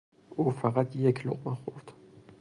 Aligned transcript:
او 0.29 0.51
فقط 0.51 0.95
یک 0.95 1.27
لقمه 1.27 1.55
خورد. 1.55 1.91